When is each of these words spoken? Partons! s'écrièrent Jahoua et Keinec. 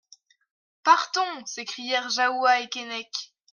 Partons! 0.83 1.43
s'écrièrent 1.45 2.09
Jahoua 2.09 2.61
et 2.61 2.69
Keinec. 2.69 3.35